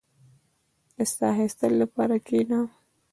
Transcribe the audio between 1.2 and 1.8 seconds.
اخيستلو